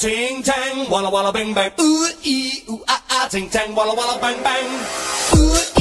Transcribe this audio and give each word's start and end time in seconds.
ting 0.00 0.42
tang, 0.42 0.88
walla 0.88 1.10
walla 1.12 1.30
bang 1.30 1.52
bang. 1.52 1.70
Ooh 1.78 2.08
ee 2.24 2.64
ooh 2.72 2.80
ah 2.88 3.02
ah, 3.10 3.28
ting 3.28 3.48
tang, 3.52 3.76
walla 3.76 3.92
walla 3.92 4.16
bang 4.16 4.40
bang. 4.42 4.66
Ooh 5.36 5.79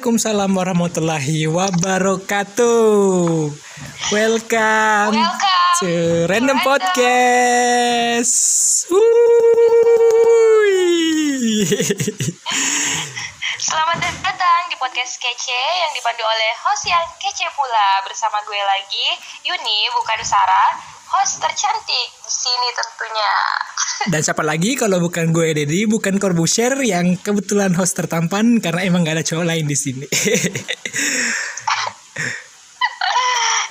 Waalaikumsalam 0.00 0.56
warahmatullahi 0.56 1.44
wabarakatuh. 1.44 3.52
Welcome, 4.08 5.12
Welcome 5.12 5.76
to 5.84 6.24
Random 6.24 6.56
Random. 6.56 6.64
Podcast. 6.64 8.32
Selamat 13.60 14.00
datang 14.24 14.72
di 14.72 14.76
podcast 14.80 15.20
kece 15.20 15.60
yang 15.84 15.92
dipandu 15.92 16.24
oleh 16.24 16.52
host 16.64 16.88
yang 16.88 17.04
kece 17.20 17.44
pula 17.52 18.00
bersama 18.00 18.40
gue 18.48 18.56
lagi 18.56 19.20
Yuni 19.44 19.84
bukan 20.00 20.24
Sarah, 20.24 20.80
host 21.10 21.42
tercantik 21.42 22.08
di 22.22 22.30
sini 22.30 22.68
tentunya. 22.70 23.32
Dan 24.14 24.20
siapa 24.22 24.46
lagi 24.46 24.78
kalau 24.78 25.02
bukan 25.02 25.34
gue 25.34 25.52
Dedi, 25.52 25.84
bukan 25.90 26.22
Corbusier 26.22 26.78
yang 26.86 27.18
kebetulan 27.18 27.74
host 27.74 27.98
tertampan 27.98 28.62
karena 28.62 28.86
emang 28.86 29.02
gak 29.02 29.20
ada 29.20 29.24
cowok 29.26 29.44
lain 29.44 29.66
di 29.66 29.76
sini. 29.76 30.06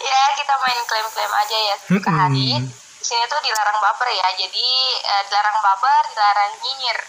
ya 0.10 0.22
kita 0.36 0.54
main 0.60 0.80
klaim-klaim 0.86 1.32
aja 1.32 1.58
ya 1.58 1.76
ke 1.98 2.12
hari. 2.12 2.50
Di 3.00 3.06
sini 3.08 3.24
tuh 3.32 3.40
dilarang 3.42 3.80
baper 3.80 4.10
ya, 4.12 4.28
jadi 4.36 4.68
eh, 5.08 5.24
dilarang 5.32 5.58
baper, 5.64 6.04
dilarang 6.12 6.52
nyinyir. 6.60 7.00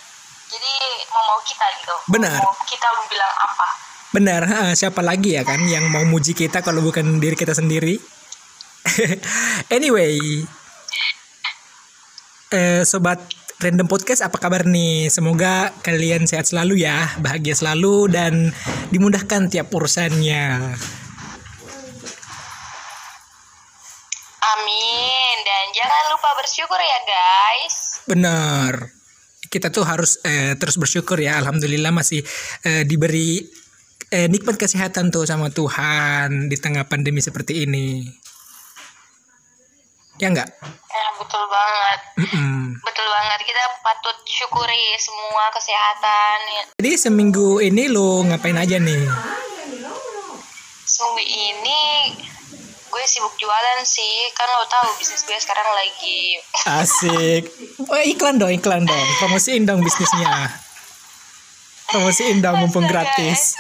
Jadi 0.50 0.72
mau 1.14 1.22
mau 1.34 1.40
kita 1.42 1.66
gitu. 1.83 1.94
Benar. 2.10 2.38
Mau 2.42 2.55
kita 2.66 2.88
bilang 3.10 3.34
apa? 3.38 3.66
Benar, 4.10 4.42
ha, 4.42 4.74
siapa 4.74 5.06
lagi 5.06 5.38
ya 5.38 5.46
kan 5.46 5.62
yang 5.70 5.86
mau 5.86 6.02
muji 6.02 6.34
kita 6.34 6.66
kalau 6.66 6.83
bukan 6.83 7.22
diri 7.22 7.38
kita 7.38 7.55
sendiri? 7.55 8.19
anyway, 9.77 10.19
eh, 12.50 12.83
sobat 12.83 13.20
random 13.60 13.86
podcast 13.86 14.24
apa 14.24 14.41
kabar 14.41 14.64
nih? 14.64 15.12
Semoga 15.12 15.70
kalian 15.84 16.24
sehat 16.24 16.48
selalu 16.48 16.83
ya, 16.83 17.12
bahagia 17.20 17.52
selalu 17.52 18.08
dan 18.08 18.50
dimudahkan 18.88 19.52
tiap 19.52 19.68
urusannya. 19.70 20.74
Amin. 24.41 25.36
Dan 25.44 25.64
jangan 25.77 26.05
lupa 26.11 26.30
bersyukur 26.41 26.80
ya 26.80 26.98
guys. 27.05 27.77
Benar. 28.08 28.72
Kita 29.50 29.68
tuh 29.68 29.84
harus 29.84 30.22
eh, 30.24 30.56
terus 30.56 30.80
bersyukur 30.80 31.20
ya. 31.20 31.36
Alhamdulillah 31.42 31.92
masih 31.92 32.24
eh, 32.64 32.83
diberi 32.88 33.44
eh, 34.11 34.27
nikmat 34.27 34.58
kesehatan 34.58 35.12
tuh 35.12 35.28
sama 35.28 35.52
Tuhan 35.52 36.48
di 36.50 36.56
tengah 36.56 36.88
pandemi 36.88 37.20
seperti 37.22 37.66
ini. 37.68 38.19
Ya 40.20 40.28
enggak? 40.28 40.52
Ya, 40.68 41.06
betul 41.16 41.40
banget. 41.48 42.00
Mm-mm. 42.20 42.76
Betul 42.84 43.06
banget. 43.08 43.40
Kita 43.40 43.64
patut 43.80 44.16
syukuri 44.28 44.84
semua 45.00 45.48
kesehatan. 45.56 46.38
Jadi 46.77 46.92
seminggu 47.00 47.64
ini 47.64 47.88
lo 47.88 48.20
ngapain 48.28 48.60
aja 48.60 48.77
nih? 48.77 49.00
Seminggu 50.84 51.24
ini 51.24 51.80
gue 52.92 53.05
sibuk 53.08 53.33
jualan 53.40 53.80
sih. 53.80 54.28
Kan 54.36 54.45
lo 54.52 54.68
tahu 54.68 54.92
bisnis 55.00 55.24
gue 55.24 55.40
sekarang 55.40 55.64
lagi 55.72 56.36
Asik. 56.68 57.48
Oh, 57.89 58.05
iklan 58.05 58.36
dong, 58.36 58.52
iklan 58.52 58.84
dong. 58.84 59.06
Promosiin 59.24 59.64
dong 59.64 59.80
bisnisnya. 59.80 60.52
Promosiin 61.89 62.45
dong 62.45 62.61
mumpung 62.61 62.84
gratis. 62.84 63.56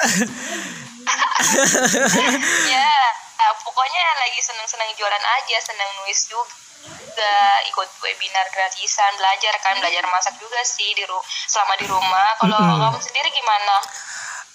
ya 2.68 2.84
nah, 2.84 3.19
pokoknya 3.64 4.04
lagi 4.22 4.40
seneng-seneng 4.42 4.90
jualan 4.94 5.24
aja, 5.24 5.56
seneng 5.62 5.90
nulis 6.02 6.20
juga, 6.30 7.34
ikut 7.66 7.88
webinar 8.02 8.46
gratisan, 8.54 9.12
belajar 9.18 9.54
kan, 9.60 9.78
belajar 9.78 10.04
masak 10.08 10.34
juga 10.38 10.60
sih 10.62 10.92
di 10.94 11.04
ru 11.06 11.18
selama 11.24 11.74
di 11.78 11.86
rumah. 11.90 12.28
Kalau 12.38 12.58
kamu 12.58 13.00
sendiri 13.02 13.28
gimana? 13.32 13.76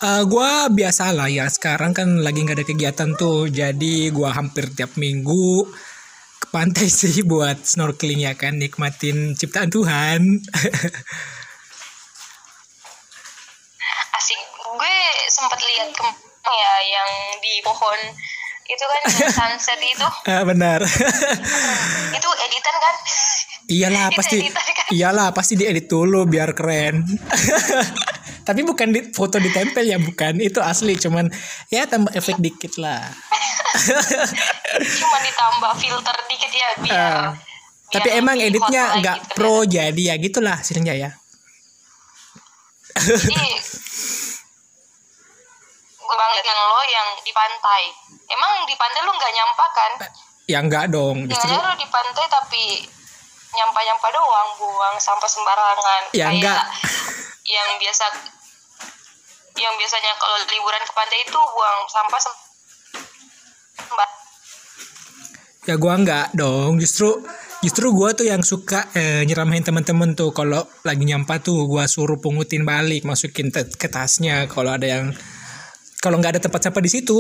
Eh, 0.06 0.24
gua 0.28 0.68
biasa 0.68 1.16
lah 1.16 1.32
ya 1.32 1.48
sekarang 1.48 1.96
kan 1.96 2.20
lagi 2.20 2.44
nggak 2.44 2.60
ada 2.60 2.68
kegiatan 2.68 3.16
tuh 3.16 3.48
jadi 3.48 4.12
gua 4.12 4.36
hampir 4.36 4.68
tiap 4.76 5.00
minggu 5.00 5.72
ke 6.36 6.48
pantai 6.52 6.92
sih 7.00 7.24
buat 7.24 7.64
snorkeling 7.64 8.28
ya 8.28 8.36
kan 8.36 8.60
nikmatin 8.60 9.40
ciptaan 9.40 9.72
Tuhan 9.72 10.20
asik 14.20 14.42
gue 14.62 14.98
sempat 15.32 15.64
lihat 15.64 15.90
ya 16.44 16.74
yang 16.86 17.10
di 17.40 17.64
pohon 17.64 18.00
itu 18.66 18.84
kan 18.84 19.02
sunset 19.38 19.80
itu. 19.80 20.08
Ah, 20.32 20.42
benar. 20.42 20.82
Itu 22.18 22.30
editan 22.50 22.76
kan? 22.76 22.96
Iyalah 23.66 24.08
Itu 24.10 24.18
pasti 24.22 24.38
editan 24.42 24.66
kan? 24.66 24.86
iyalah 24.90 25.28
pasti 25.34 25.54
diedit 25.54 25.86
dulu 25.86 26.26
biar 26.26 26.54
keren. 26.54 27.06
Tapi 28.42 28.62
bukan 28.62 28.94
di 28.94 29.02
foto 29.10 29.38
ditempel 29.38 29.86
ya 29.86 29.98
bukan. 29.98 30.38
Itu 30.38 30.62
asli 30.62 30.94
cuman 30.96 31.30
ya 31.70 31.86
tambah 31.86 32.14
efek 32.14 32.38
dikit 32.38 32.78
lah. 32.78 33.02
Cuma 34.78 35.18
ditambah 35.22 35.72
filter 35.78 36.16
dikit 36.26 36.52
ya 36.54 36.70
biar, 36.80 36.96
Ah. 36.96 37.26
biar 37.34 37.92
tapi 37.92 38.10
emang 38.14 38.38
editnya 38.38 38.98
nggak 38.98 39.18
gitu 39.18 39.30
kan. 39.30 39.36
pro 39.38 39.56
jadi 39.64 40.02
ya 40.02 40.16
gitulah 40.18 40.58
hasilnya 40.58 40.94
ya. 40.94 41.10
Jadi 42.96 43.46
gue 46.16 46.24
banget 46.24 46.48
yang 46.48 46.60
lo 46.72 46.82
yang 46.88 47.08
di 47.20 47.32
pantai. 47.36 47.84
Emang 48.32 48.64
di 48.64 48.76
pantai 48.80 49.04
lu 49.04 49.12
nggak 49.12 49.34
nyampah 49.36 49.70
kan? 49.76 49.92
Ya 50.48 50.64
enggak 50.64 50.88
dong 50.96 51.28
justru 51.28 51.52
Jangan 51.52 51.76
lu 51.76 51.76
di 51.76 51.88
pantai 51.92 52.26
tapi 52.32 52.64
nyampah-nyampah 53.52 54.12
doang 54.16 54.50
buang 54.56 54.96
sampah 54.96 55.28
sembarangan. 55.28 56.02
Ya, 56.16 56.32
Kayak 56.32 56.40
enggak. 56.40 56.64
yang 57.60 57.70
biasa 57.76 58.06
yang 59.60 59.76
biasanya 59.76 60.12
kalau 60.16 60.40
liburan 60.48 60.84
ke 60.88 60.94
pantai 60.96 61.20
itu 61.20 61.36
buang 61.36 61.80
sampah 61.92 62.20
sem- 62.24 62.44
sembar 63.84 64.10
Ya 65.66 65.76
gua 65.76 66.00
enggak 66.00 66.32
dong, 66.38 66.78
justru 66.80 67.26
justru 67.60 67.92
gua 67.92 68.16
tuh 68.16 68.30
yang 68.30 68.40
suka 68.46 68.88
eh, 68.96 69.28
nyeramahin 69.28 69.66
temen-temen 69.68 70.16
tuh 70.16 70.32
kalau 70.32 70.64
lagi 70.88 71.04
nyampah 71.04 71.44
tuh 71.44 71.68
gua 71.68 71.90
suruh 71.92 72.22
pungutin 72.24 72.64
balik, 72.64 73.04
masukin 73.04 73.52
ke 73.52 73.88
tasnya. 73.92 74.46
Kalau 74.48 74.72
ada 74.78 74.86
yang 74.88 75.06
kalau 76.06 76.22
nggak 76.22 76.38
ada 76.38 76.42
tempat 76.46 76.62
sampah 76.70 76.84
di 76.86 76.92
situ. 76.94 77.18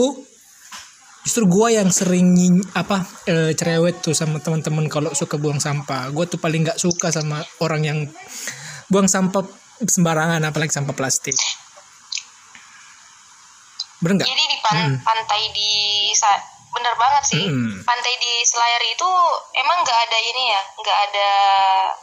Justru 1.25 1.49
gua 1.49 1.73
yang 1.73 1.89
sering 1.89 2.37
nying- 2.37 2.69
apa 2.77 3.01
eh, 3.25 3.57
cerewet 3.57 4.05
tuh 4.05 4.13
sama 4.13 4.37
teman-teman 4.37 4.85
kalau 4.85 5.09
suka 5.17 5.41
buang 5.41 5.57
sampah. 5.57 6.13
Gua 6.13 6.29
tuh 6.29 6.37
paling 6.37 6.61
nggak 6.61 6.77
suka 6.77 7.09
sama 7.09 7.41
orang 7.65 7.81
yang 7.81 7.99
buang 8.93 9.09
sampah 9.09 9.41
sembarangan 9.81 10.45
apalagi 10.45 10.69
sampah 10.69 10.93
plastik. 10.93 11.33
Bener 14.05 14.21
nggak? 14.21 14.29
jadi 14.29 14.43
di 14.45 14.57
pan- 14.61 15.01
pantai 15.01 15.41
di 15.49 15.71
bener 16.75 16.91
banget 16.99 17.23
sih 17.23 17.45
Mm-mm. 17.47 17.87
pantai 17.87 18.13
di 18.19 18.33
Selayar 18.43 18.83
itu 18.83 19.09
emang 19.55 19.79
nggak 19.81 19.99
ada 20.05 20.19
ini 20.19 20.43
ya 20.51 20.61
nggak 20.75 20.99
ada 21.09 21.29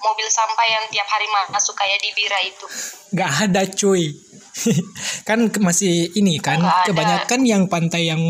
mobil 0.00 0.24
sampah 0.32 0.66
yang 0.66 0.84
tiap 0.88 1.04
hari 1.12 1.28
masuk 1.52 1.76
kayak 1.76 2.00
di 2.00 2.10
Bira 2.16 2.40
itu 2.40 2.66
Gak 3.12 3.32
ada 3.46 3.62
cuy 3.68 4.08
kan 5.28 5.38
masih 5.58 6.12
ini 6.12 6.36
kan 6.38 6.60
ada. 6.60 6.84
kebanyakan 6.84 7.40
yang 7.42 7.62
pantai 7.66 8.06
yang 8.06 8.20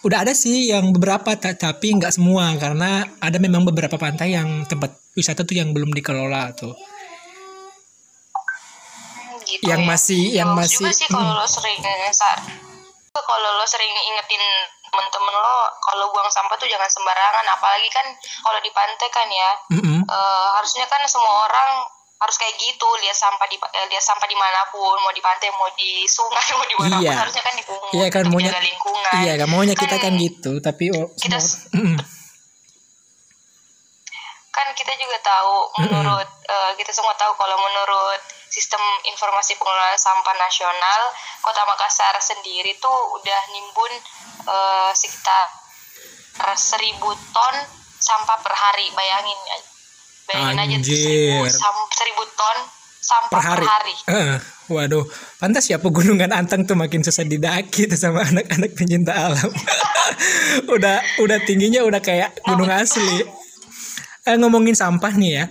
udah 0.00 0.22
ada 0.22 0.32
sih 0.32 0.70
yang 0.70 0.90
beberapa 0.90 1.34
ta- 1.34 1.54
tapi 1.54 1.90
nggak 1.92 2.12
semua 2.12 2.54
karena 2.54 3.02
ada 3.18 3.38
memang 3.38 3.62
beberapa 3.62 3.94
pantai 3.96 4.32
yang 4.32 4.62
tempat 4.64 4.94
wisata 5.12 5.42
tuh 5.42 5.54
yang 5.54 5.70
belum 5.70 5.90
dikelola 5.90 6.52
tuh 6.52 6.74
Hmm, 9.16 9.42
gitu 9.42 9.62
Yang 9.64 9.80
ya. 9.80 9.88
masih- 9.88 10.30
yang 10.32 10.50
Bagus 10.52 10.72
juga 10.72 10.88
masih- 10.88 10.98
sih 11.00 11.08
kalau 11.08 11.26
mm. 11.26 11.38
lo 11.38 11.46
sering 11.46 11.78
sa- 12.12 12.42
kalau 13.16 13.50
lo 13.56 13.66
sering 13.66 13.88
ingetin 14.04 14.42
temen-temen 14.86 15.34
lo 15.34 15.56
kalau 15.82 16.06
buang 16.08 16.28
sampah 16.28 16.54
tuh 16.54 16.68
jangan 16.68 16.86
sembarangan 16.86 17.46
apalagi 17.50 17.88
kan 17.88 18.06
kalau 18.40 18.60
di 18.60 18.70
pantai 18.70 19.08
kan 19.10 19.26
ya 19.26 19.50
Mm-mm. 19.72 19.98
eh, 20.04 20.46
harusnya 20.54 20.84
kan 20.84 21.02
semua 21.06 21.44
orang 21.44 21.70
harus 22.16 22.36
kayak 22.36 22.56
gitu 22.56 22.88
lihat 22.98 23.12
sampah 23.12 23.44
di 23.44 23.56
eh, 23.56 23.86
lihat 23.86 24.00
sampah 24.00 24.24
di 24.24 24.32
mana 24.34 24.64
pun 24.66 24.96
mau 24.96 25.10
di 25.10 25.20
pantai 25.20 25.52
mau 25.52 25.68
di 25.72 26.04
sungai 26.06 26.48
mau 26.56 26.64
di 26.64 26.76
mana 26.76 26.96
Iya. 26.98 27.12
harusnya 27.14 27.42
kan 27.42 27.54
dipungut 27.54 27.92
iya 27.92 28.06
kan 28.08 28.24
maunya 28.26 28.52
lingkungan. 28.54 29.12
iya 29.20 29.32
kan 29.36 29.46
maunya 29.46 29.74
kita 29.74 29.96
kan 29.98 30.12
gitu 30.14 30.52
tapi 30.58 30.88
oh, 30.90 31.12
kita 31.14 31.36
semua- 31.36 32.00
kan 34.50 34.72
kita 34.72 34.92
juga 34.96 35.18
tahu 35.20 35.54
menurut 35.84 36.28
eh, 36.42 36.72
kita 36.74 36.88
semua 36.90 37.12
tahu 37.14 37.36
kalau 37.36 37.56
menurut 37.58 38.20
sistem 38.48 38.80
informasi 39.04 39.52
pengelolaan 39.54 39.98
sampah 39.98 40.32
nasional 40.34 41.00
Kota 41.38 41.60
Makassar 41.62 42.16
sendiri 42.18 42.72
tuh 42.78 42.96
udah 43.12 43.40
nimbun 43.52 43.92
eh, 44.46 44.90
sekitar 44.92 45.52
seribu 46.54 47.12
ton 47.30 47.56
sampah 47.98 48.40
per 48.40 48.52
hari 48.52 48.88
bayangin 48.90 49.36
bayangin 50.26 50.58
aja 50.58 50.76
tuh 50.82 50.94
seribu, 50.94 51.42
Anjir. 51.46 51.54
seribu 51.94 52.22
ton 52.34 52.58
sampah 53.06 53.38
per 53.38 53.62
hari. 53.62 53.94
Eh, 54.10 54.36
waduh, 54.66 55.06
pantas 55.38 55.70
ya 55.70 55.78
pegunungan 55.78 56.34
Antang 56.34 56.66
tuh 56.66 56.74
makin 56.74 57.06
susah 57.06 57.22
didaki 57.22 57.86
tuh 57.86 57.94
sama 57.94 58.26
anak-anak 58.26 58.74
pencinta 58.74 59.14
alam. 59.14 59.50
udah 60.74 60.98
udah 61.22 61.38
tingginya 61.46 61.86
udah 61.86 62.02
kayak 62.02 62.42
gunung 62.42 62.66
asli. 62.66 63.22
Eh, 64.26 64.36
ngomongin 64.42 64.74
sampah 64.74 65.14
nih 65.14 65.30
ya, 65.38 65.44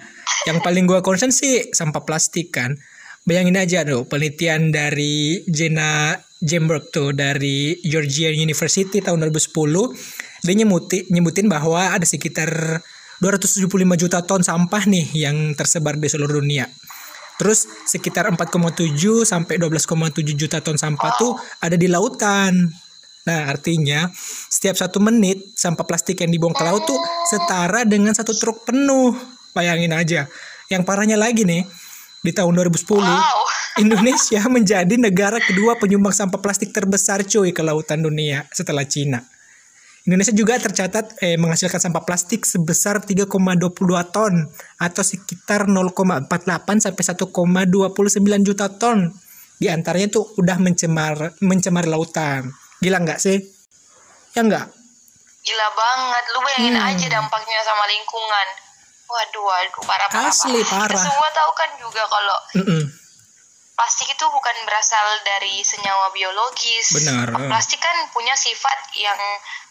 yang 0.52 0.60
paling 0.60 0.84
gua 0.84 1.00
concern 1.00 1.32
sih 1.32 1.72
sampah 1.72 2.04
plastik 2.04 2.52
kan. 2.52 2.76
Bayangin 3.24 3.58
aja 3.58 3.88
tuh 3.88 4.06
penelitian 4.06 4.70
dari 4.70 5.42
Jenna 5.48 6.14
Jemberg 6.44 6.92
tuh 6.92 7.16
dari 7.16 7.80
Georgia 7.82 8.30
University 8.30 9.02
tahun 9.02 9.18
2010 9.32 10.46
dia 10.46 10.54
nyebuti, 10.54 11.10
nyebutin 11.10 11.50
bahwa 11.50 11.90
ada 11.90 12.06
sekitar 12.06 12.78
275 13.24 13.70
juta 13.96 14.20
ton 14.24 14.42
sampah 14.44 14.84
nih 14.88 15.08
yang 15.16 15.54
tersebar 15.56 15.96
di 15.96 16.08
seluruh 16.12 16.44
dunia. 16.44 16.68
Terus 17.36 17.68
sekitar 17.88 18.32
4,7 18.32 19.28
sampai 19.28 19.60
12,7 19.60 20.24
juta 20.36 20.64
ton 20.64 20.80
sampah 20.80 21.12
tuh 21.20 21.36
ada 21.60 21.76
di 21.76 21.88
lautan. 21.92 22.72
Nah, 23.26 23.50
artinya 23.50 24.08
setiap 24.52 24.78
satu 24.78 25.02
menit 25.02 25.58
sampah 25.58 25.84
plastik 25.84 26.22
yang 26.22 26.32
dibuang 26.32 26.54
ke 26.54 26.64
laut 26.64 26.86
tuh 26.86 27.00
setara 27.28 27.84
dengan 27.84 28.16
satu 28.16 28.32
truk 28.38 28.64
penuh. 28.64 29.12
Bayangin 29.52 29.92
aja. 29.92 30.28
Yang 30.72 30.84
parahnya 30.84 31.18
lagi 31.20 31.44
nih, 31.44 31.64
di 32.26 32.32
tahun 32.34 32.58
2010 32.58 33.06
Wow. 33.06 33.46
Indonesia 33.84 34.40
menjadi 34.48 34.96
negara 34.96 35.38
kedua 35.38 35.76
penyumbang 35.76 36.16
sampah 36.16 36.40
plastik 36.40 36.72
terbesar 36.72 37.28
cuy 37.28 37.52
ke 37.52 37.60
lautan 37.60 38.02
dunia 38.02 38.48
setelah 38.50 38.88
Cina. 38.88 39.22
Indonesia 40.06 40.38
juga 40.38 40.62
tercatat 40.62 41.18
eh, 41.26 41.34
menghasilkan 41.34 41.82
sampah 41.82 42.06
plastik 42.06 42.46
sebesar 42.46 43.02
3,22 43.02 43.26
ton 44.14 44.34
atau 44.78 45.02
sekitar 45.02 45.66
0,48 45.66 46.30
sampai 46.78 47.04
1,29 47.04 47.26
juta 48.46 48.70
ton. 48.70 49.10
Di 49.58 49.66
antaranya 49.66 50.14
tuh 50.14 50.30
udah 50.38 50.62
mencemar 50.62 51.34
mencemar 51.42 51.90
lautan. 51.90 52.54
Gila 52.86 53.02
nggak 53.02 53.18
sih? 53.18 53.42
Ya 54.38 54.46
nggak? 54.46 54.66
Gila 55.42 55.68
banget, 55.74 56.24
lu 56.34 56.40
bayangin 56.44 56.76
Hmm. 56.78 56.90
aja 56.94 57.08
dampaknya 57.10 57.60
sama 57.66 57.86
lingkungan. 57.90 58.48
Waduh, 59.06 59.44
waduh, 59.46 59.84
parah 59.86 60.10
parah. 60.10 60.30
Asli, 60.30 60.62
parah. 60.66 60.90
Kita 60.90 61.02
semua 61.02 61.30
tahu 61.34 61.52
kan 61.54 61.70
juga 61.78 62.02
kalau 62.06 62.38
Mm-mm. 62.62 62.84
Plastik 63.76 64.08
itu 64.08 64.26
bukan 64.26 64.56
berasal 64.64 65.04
dari 65.22 65.60
senyawa 65.62 66.08
biologis. 66.10 66.96
Benar, 66.96 67.28
eh. 67.30 67.48
Plastik 67.48 67.78
kan 67.78 67.92
punya 68.10 68.32
sifat 68.34 68.96
yang 68.96 69.20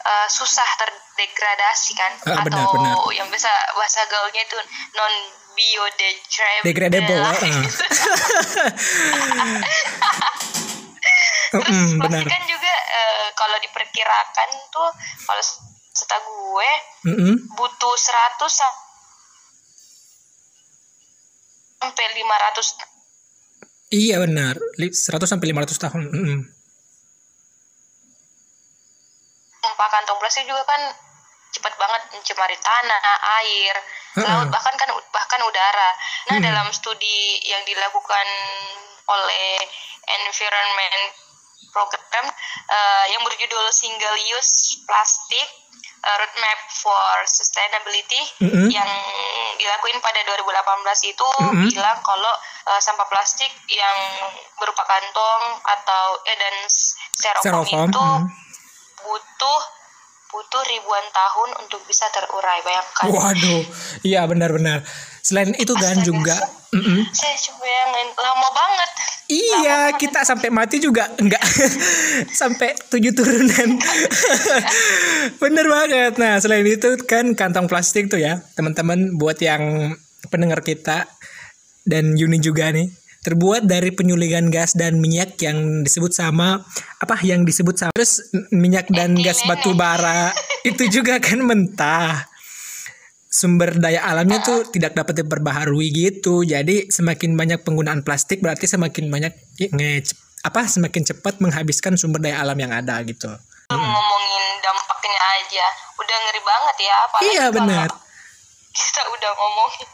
eh, 0.01 0.29
susah 0.29 0.69
terdegradasi 0.77 1.93
kan, 1.95 2.13
Ah, 2.23 2.39
atau 2.39 2.45
benar, 2.45 2.65
benar. 2.69 2.97
yang 3.13 3.29
bisa 3.29 3.49
bahasa 3.73 4.05
gaulnya 4.07 4.43
itu 4.43 4.57
non 4.93 5.13
biodegradable. 5.55 7.23
Ah. 7.23 7.33
Terus 11.55 11.69
plastik 11.95 12.03
benar. 12.03 12.27
kan 12.27 12.43
juga 12.45 12.73
eh, 12.91 13.27
kalau 13.33 13.57
diperkirakan 13.59 14.49
tuh 14.69 14.89
kalau 15.23 15.43
setahu 15.95 16.27
gue 16.51 16.71
Mm-mm. 17.07 17.35
butuh 17.55 17.95
100 17.95 18.43
sam- 18.51 18.83
sampai 21.79 22.05
500 22.11 22.94
Iya 23.95 24.19
benar. 24.19 24.59
Li- 24.75 24.91
100 24.91 25.23
sampai 25.25 25.47
500 25.49 25.79
tahun. 25.79 26.03
Mm-mm. 26.05 26.41
empat 29.65 29.89
kantong 29.91 30.19
plastik 30.21 30.45
juga 30.45 30.61
kan 30.63 30.83
cepat 31.51 31.73
banget 31.75 32.03
mencemari 32.13 32.53
tanah, 32.59 33.01
air, 33.41 33.75
Ha-ha. 34.15 34.27
laut 34.29 34.51
bahkan 34.51 34.75
kan 34.75 34.87
bahkan 35.09 35.41
udara. 35.41 35.91
Nah, 36.29 36.37
Hmm. 36.37 36.45
dalam 36.45 36.69
studi 36.69 37.19
yang 37.43 37.63
dilakukan 37.65 38.27
oleh 39.07 39.49
Environment 40.05 41.03
Program 41.75 42.27
eh, 42.71 43.05
yang 43.11 43.23
berjudul 43.27 43.67
Single 43.75 44.19
Use 44.31 44.79
Plastic 44.87 45.49
eh, 46.07 46.17
Roadmap 46.23 46.61
for 46.71 47.27
Sustainability 47.27 48.23
Mm-mm. 48.47 48.71
yang 48.71 48.91
dilakuin 49.59 49.99
pada 49.99 50.23
2018 50.23 51.11
itu 51.11 51.29
Mm-mm. 51.43 51.67
bilang 51.75 51.99
kalau 52.07 52.35
eh, 52.71 52.81
sampah 52.81 53.11
plastik 53.11 53.51
yang 53.67 53.99
berupa 54.63 54.87
kantong 54.87 55.43
atau 55.67 56.23
eh 56.31 56.39
dan 56.39 56.57
styrofoam 57.19 57.91
itu 57.91 58.07
mm. 58.23 58.25
butuh 59.03 59.61
butuh 60.35 60.63
ribuan 60.67 61.07
tahun 61.15 61.63
untuk 61.63 61.79
bisa 61.87 62.11
terurai 62.11 62.59
bayangkan 62.67 63.07
Waduh, 63.07 63.63
iya 64.03 64.27
benar-benar. 64.27 64.83
Selain 65.23 65.55
itu 65.55 65.71
kan 65.79 65.95
Astaga. 65.95 66.05
juga, 66.05 66.37
mm-mm. 66.75 67.07
saya 67.15 67.39
coba 67.39 67.63
bayangin 67.63 68.09
lama 68.19 68.49
banget 68.51 68.91
iya 69.29 69.89
kita 69.97 70.21
sampai 70.21 70.53
mati 70.53 70.77
juga 70.81 71.09
enggak 71.17 71.41
sampai 72.41 72.77
tujuh 72.93 73.13
turunan. 73.17 73.81
Bener 75.43 75.67
banget. 75.69 76.13
Nah 76.21 76.37
selain 76.43 76.67
itu 76.69 77.01
kan 77.09 77.33
kantong 77.33 77.71
plastik 77.71 78.13
tuh 78.13 78.21
ya 78.21 78.45
teman-teman 78.53 79.17
buat 79.17 79.41
yang 79.41 79.97
pendengar 80.29 80.61
kita 80.61 81.09
dan 81.89 82.17
Yuni 82.17 82.41
juga 82.41 82.73
nih 82.73 83.04
terbuat 83.25 83.65
dari 83.65 83.89
penyulingan 83.91 84.53
gas 84.53 84.77
dan 84.77 85.01
minyak 85.01 85.41
yang 85.41 85.81
disebut 85.81 86.13
sama 86.13 86.61
apa 87.01 87.17
yang 87.25 87.49
disebut 87.49 87.75
sama 87.81 87.93
terus 87.97 88.21
minyak 88.53 88.85
dan 88.93 89.17
gas 89.17 89.41
batu 89.49 89.73
bara 89.73 90.31
itu 90.69 90.85
juga 90.93 91.17
kan 91.17 91.41
mentah 91.41 92.29
sumber 93.35 93.75
daya 93.83 94.07
alamnya 94.07 94.39
tuh 94.47 94.71
tidak 94.71 94.95
dapat 94.95 95.27
diperbaharui 95.27 95.91
gitu. 95.91 96.47
Jadi 96.47 96.87
semakin 96.87 97.35
banyak 97.35 97.67
penggunaan 97.67 98.07
plastik 98.07 98.39
berarti 98.39 98.71
semakin 98.71 99.11
banyak 99.11 99.35
nge 99.59 100.15
apa 100.47 100.71
semakin 100.71 101.03
cepat 101.03 101.43
menghabiskan 101.43 101.99
sumber 101.99 102.23
daya 102.23 102.39
alam 102.39 102.55
yang 102.55 102.71
ada 102.71 103.03
gitu. 103.03 103.27
ngomongin 103.75 104.45
dampaknya 104.63 105.19
aja 105.41 105.67
udah 105.99 106.17
ngeri 106.21 106.43
banget 106.47 106.77
ya 106.79 106.95
apalagi 107.09 107.27
Iya 107.33 107.45
benar. 107.51 107.89
kita 108.77 109.03
udah 109.09 109.31
ngomongin 109.35 109.89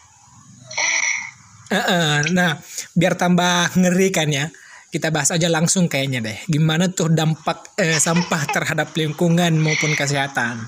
Heeh. 1.71 2.35
Nah, 2.35 2.59
biar 2.99 3.15
tambah 3.15 3.79
ngeri 3.79 4.11
kan 4.11 4.29
ya. 4.29 4.51
Kita 4.91 5.15
bahas 5.15 5.31
aja 5.31 5.47
langsung 5.47 5.87
kayaknya 5.87 6.19
deh. 6.19 6.39
Gimana 6.51 6.91
tuh 6.91 7.15
dampak 7.15 7.79
eh, 7.79 8.03
sampah 8.03 8.43
terhadap 8.51 8.91
lingkungan 8.99 9.55
maupun 9.55 9.95
kesehatan? 9.95 10.67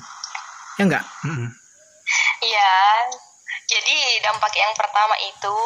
Ya 0.79 0.83
enggak? 0.87 1.03
Iya, 2.39 2.75
jadi 3.67 3.97
dampak 4.23 4.55
yang 4.55 4.71
pertama 4.79 5.19
itu 5.27 5.59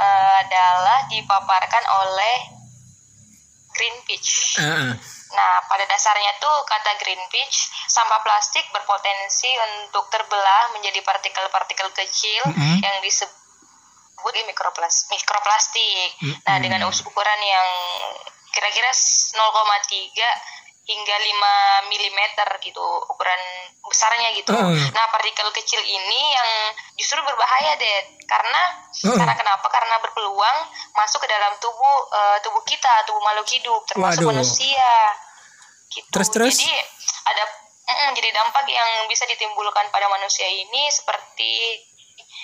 eh, 0.00 0.32
adalah 0.48 1.04
dipaparkan 1.12 1.84
oleh 2.04 2.36
Greenpeace. 3.76 4.64
Heeh. 4.64 4.90
Nah, 5.28 5.54
pada 5.68 5.84
dasarnya 5.84 6.40
tuh 6.40 6.56
kata 6.64 6.96
Greenpeace, 7.04 7.68
sampah 7.92 8.24
plastik 8.24 8.64
berpotensi 8.72 9.52
untuk 9.60 10.08
terbelah 10.08 10.72
menjadi 10.72 11.04
partikel-partikel 11.04 11.92
kecil 11.92 12.48
Mm-mm. 12.48 12.80
yang 12.80 12.96
disebut 13.04 13.47
mikroplas 14.22 15.08
mikroplastik. 15.10 16.10
Nah, 16.46 16.56
dengan 16.58 16.86
us- 16.88 17.04
ukuran 17.06 17.40
yang 17.42 17.68
kira-kira 18.50 18.90
0,3 18.90 20.26
hingga 20.88 21.16
5 21.20 21.92
mm 21.92 22.20
gitu 22.64 22.80
ukuran 23.12 23.40
besarnya 23.84 24.32
gitu. 24.32 24.56
Heeh. 24.56 24.88
Nah, 24.96 25.04
partikel 25.12 25.52
kecil 25.52 25.84
ini 25.84 26.20
yang 26.32 26.50
justru 26.96 27.20
berbahaya 27.20 27.76
deh 27.76 27.98
karena 28.24 28.62
Heeh. 29.04 29.16
karena 29.20 29.34
kenapa? 29.36 29.68
Karena 29.68 30.00
berpeluang 30.00 30.58
masuk 30.96 31.20
ke 31.20 31.28
dalam 31.28 31.52
tubuh 31.60 31.96
eh, 32.08 32.38
tubuh 32.40 32.64
kita, 32.64 33.04
tubuh 33.04 33.20
makhluk 33.20 33.48
hidup 33.52 33.84
termasuk 33.84 34.24
Waduh. 34.24 34.32
manusia. 34.32 34.92
Gitu. 35.92 36.08
Terus, 36.08 36.28
terus? 36.32 36.56
Jadi 36.56 36.72
ada 37.28 37.44
mm, 37.88 38.10
jadi 38.16 38.28
dampak 38.32 38.64
yang 38.68 39.04
bisa 39.12 39.28
ditimbulkan 39.28 39.92
pada 39.92 40.08
manusia 40.08 40.48
ini 40.48 40.88
seperti 40.88 41.84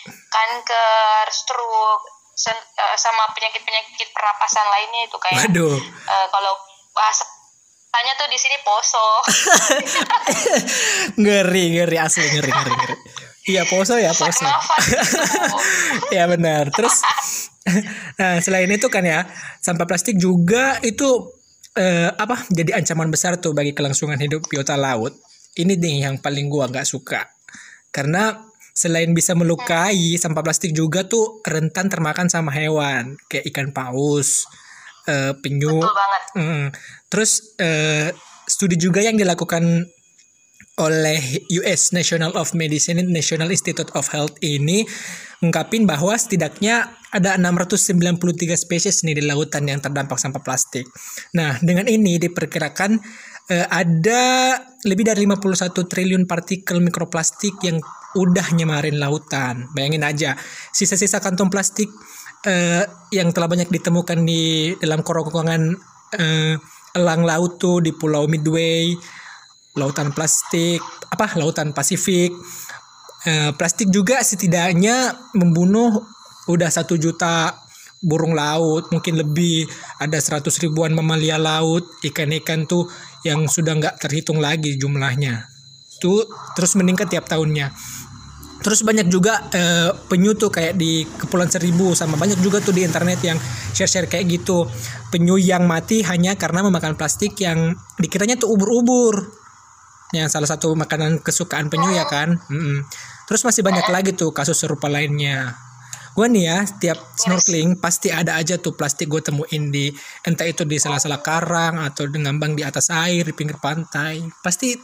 kanker, 0.07 1.25
stroke, 1.31 2.05
sen- 2.35 2.67
eh, 2.75 2.97
sama 2.99 3.31
penyakit-penyakit 3.33 4.09
pernapasan 4.11 4.67
lainnya 4.69 5.03
itu 5.07 5.17
kayak 5.23 5.39
Waduh. 5.49 5.79
eh, 5.81 6.27
kalau 6.31 6.53
bahasanya 6.93 8.13
tuh 8.19 8.29
di 8.29 8.39
sini 8.39 8.57
poso. 8.67 9.07
ngeri, 11.23 11.65
ngeri 11.79 11.97
asli 11.99 12.27
ngeri, 12.27 12.51
ngeri, 12.51 12.73
ngeri. 12.75 12.97
Iya, 13.45 13.63
poso 13.69 13.95
ya, 14.01 14.11
poso. 14.17 14.41
gitu. 14.41 14.49
ya 16.17 16.25
benar. 16.25 16.73
Terus 16.73 17.05
nah, 18.21 18.41
selain 18.41 18.71
itu 18.73 18.89
kan 18.89 19.05
ya, 19.05 19.29
sampah 19.61 19.85
plastik 19.85 20.17
juga 20.17 20.81
itu 20.81 21.33
eh, 21.77 22.09
apa? 22.09 22.49
Jadi 22.49 22.73
ancaman 22.73 23.13
besar 23.13 23.37
tuh 23.39 23.53
bagi 23.53 23.77
kelangsungan 23.77 24.17
hidup 24.17 24.49
biota 24.49 24.81
laut. 24.81 25.13
Ini 25.55 25.79
nih 25.79 26.09
yang 26.09 26.17
paling 26.19 26.51
gua 26.51 26.67
nggak 26.67 26.89
suka. 26.89 27.31
Karena 27.95 28.35
selain 28.75 29.15
bisa 29.15 29.39
melukai, 29.39 30.19
sampah 30.19 30.43
plastik 30.43 30.75
juga 30.75 31.07
tuh 31.07 31.39
rentan 31.47 31.87
termakan 31.87 32.27
sama 32.27 32.51
hewan 32.51 33.15
kayak 33.31 33.47
ikan 33.55 33.71
paus, 33.71 34.51
eh, 35.07 35.33
penyu. 35.39 35.79
betul 35.79 35.95
banget 35.95 36.23
Mm. 36.35 36.67
Terus 37.07 37.55
eh, 37.63 38.11
studi 38.51 38.75
juga 38.75 38.99
yang 38.99 39.15
dilakukan 39.15 39.87
oleh 40.83 41.23
US 41.63 41.95
National 41.95 42.35
of 42.35 42.51
Medicine 42.59 42.99
National 43.07 43.55
Institute 43.55 43.95
of 43.95 44.11
Health 44.11 44.35
ini 44.43 44.83
ngungkapin 45.39 45.87
bahwa 45.87 46.19
setidaknya 46.19 46.91
ada 47.15 47.39
693 47.39 48.59
spesies 48.59 49.07
nih 49.07 49.23
di 49.23 49.23
lautan 49.23 49.71
yang 49.71 49.79
terdampak 49.79 50.19
sampah 50.19 50.43
plastik. 50.43 50.83
Nah, 51.39 51.63
dengan 51.63 51.87
ini 51.87 52.19
diperkirakan 52.19 52.99
eh, 53.55 53.67
ada 53.71 54.59
lebih 54.83 55.07
dari 55.07 55.23
51 55.23 55.87
triliun 55.87 56.27
partikel 56.27 56.83
mikroplastik 56.83 57.55
yang 57.63 57.79
udah 58.15 58.47
nyemarin 58.55 58.97
lautan. 58.97 59.69
Bayangin 59.75 60.07
aja, 60.07 60.31
sisa-sisa 60.71 61.19
kantong 61.19 61.51
plastik 61.51 61.91
eh, 62.47 62.87
yang 63.11 63.35
telah 63.35 63.51
banyak 63.51 63.69
ditemukan 63.69 64.23
di 64.23 64.75
dalam 64.79 65.03
kerongkongan 65.03 65.63
eh, 66.19 66.55
elang 66.95 67.23
laut 67.27 67.59
tuh 67.59 67.83
di 67.83 67.91
Pulau 67.91 68.31
Midway, 68.31 68.95
lautan 69.75 70.15
plastik, 70.15 70.81
apa 71.11 71.35
lautan 71.37 71.75
Pasifik. 71.75 72.31
Eh, 73.25 73.51
plastik 73.57 73.89
juga 73.89 74.21
setidaknya 74.21 75.17
membunuh 75.35 76.05
udah 76.45 76.69
satu 76.69 77.01
juta 77.01 77.65
burung 78.05 78.37
laut, 78.37 78.93
mungkin 78.93 79.17
lebih 79.17 79.65
ada 79.97 80.21
100 80.21 80.45
ribuan 80.61 80.93
mamalia 80.93 81.41
laut, 81.41 81.89
ikan-ikan 82.05 82.69
tuh 82.69 82.85
yang 83.25 83.49
sudah 83.49 83.81
nggak 83.81 83.97
terhitung 83.97 84.45
lagi 84.45 84.77
jumlahnya. 84.77 85.49
Tuh 86.05 86.29
terus 86.53 86.77
meningkat 86.77 87.09
tiap 87.09 87.25
tahunnya. 87.25 87.73
Terus 88.65 88.81
banyak 88.81 89.13
juga 89.13 89.45
eh, 89.53 89.93
penyu 90.09 90.33
tuh 90.33 90.49
kayak 90.49 90.81
di 90.81 91.05
Kepulauan 91.05 91.53
Seribu 91.53 91.93
sama 91.93 92.17
banyak 92.17 92.41
juga 92.41 92.65
tuh 92.65 92.73
di 92.73 92.81
internet 92.81 93.21
yang 93.21 93.37
share-share 93.77 94.09
kayak 94.09 94.25
gitu. 94.41 94.65
Penyu 95.13 95.37
yang 95.37 95.69
mati 95.69 96.01
hanya 96.01 96.33
karena 96.41 96.65
memakan 96.65 96.97
plastik 96.97 97.37
yang 97.45 97.77
dikiranya 98.01 98.41
tuh 98.41 98.57
ubur-ubur. 98.57 99.21
Yang 100.17 100.33
salah 100.33 100.49
satu 100.49 100.73
makanan 100.73 101.21
kesukaan 101.21 101.69
penyu 101.69 101.93
ya 101.93 102.09
kan. 102.09 102.41
Mm-mm. 102.49 102.89
Terus 103.29 103.45
masih 103.45 103.61
banyak 103.61 103.85
lagi 103.93 104.17
tuh 104.17 104.33
kasus 104.33 104.57
serupa 104.57 104.89
lainnya. 104.89 105.61
Gue 106.15 106.31
nih 106.31 106.45
ya, 106.47 106.59
tiap 106.79 106.99
snorkeling 107.19 107.83
pasti 107.83 108.09
ada 108.15 108.39
aja 108.39 108.55
tuh 108.57 108.79
plastik 108.79 109.11
gue 109.11 109.19
temuin 109.19 109.75
di 109.75 109.91
entah 110.23 110.47
itu 110.47 110.63
di 110.63 110.79
salah-salah 110.79 111.21
karang 111.21 111.83
atau 111.83 112.07
di 112.07 112.23
ngambang 112.23 112.55
di 112.55 112.63
atas 112.63 112.89
air 112.89 113.29
di 113.29 113.35
pinggir 113.35 113.59
pantai. 113.59 114.23
Pasti 114.41 114.79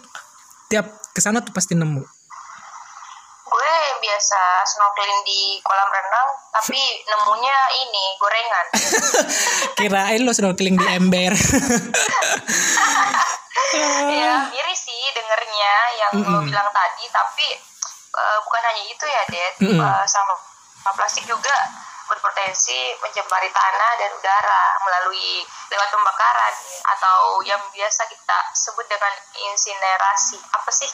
tiap 0.66 1.00
ke 1.14 1.22
sana 1.22 1.40
tuh 1.40 1.54
pasti 1.54 1.78
nemu. 1.78 2.19
Gue 3.50 3.74
biasa 3.98 4.40
snorkeling 4.62 5.20
di 5.26 5.58
kolam 5.66 5.90
renang 5.90 6.28
tapi 6.54 6.78
nemunya 7.02 7.58
ini 7.82 8.04
gorengan 8.22 8.66
Kirain 9.78 10.22
lo 10.22 10.30
snorkeling 10.30 10.78
di 10.78 10.86
ember. 10.86 11.32
ya 14.10 14.34
iri 14.54 14.74
sih 14.74 15.02
dengernya 15.14 15.74
yang 15.98 16.12
lo 16.30 16.38
bilang 16.46 16.68
tadi 16.70 17.04
tapi 17.10 17.48
eh, 18.14 18.38
bukan 18.46 18.62
hanya 18.70 18.82
itu 18.86 19.04
ya 19.04 19.22
Ded 19.26 19.54
Mm-mm. 19.66 19.82
Eh, 19.82 20.04
sama 20.06 20.34
sama 20.80 20.92
plastik 20.96 21.26
juga 21.26 21.54
berpotensi 22.10 22.90
mencemari 22.98 23.46
tanah 23.54 23.92
dan 24.02 24.10
udara 24.18 24.62
melalui 24.82 25.46
lewat 25.70 25.88
pembakaran 25.94 26.54
atau 26.98 27.38
yang 27.46 27.62
biasa 27.70 28.02
kita 28.10 28.38
sebut 28.58 28.82
dengan 28.90 29.14
insinerasi 29.38 30.42
apa 30.50 30.70
sih 30.74 30.90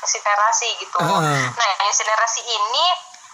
insinerasi 0.00 0.68
gitu 0.78 0.98
Ah. 0.98 1.48
nah 1.50 1.70
insinerasi 1.84 2.40
ini 2.40 2.86